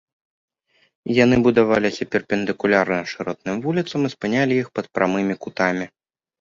Яны 1.23 1.35
будаваліся 1.47 2.07
перпендыкулярна 2.15 2.99
шыротным 3.13 3.63
вуліцам 3.69 3.99
і 4.11 4.15
спынялі 4.17 4.53
іх 4.65 4.75
пад 4.81 4.85
прамымі 4.99 5.35
кутамі. 5.45 5.85